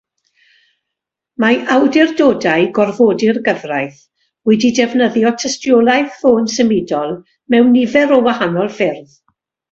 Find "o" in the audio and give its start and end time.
8.17-8.19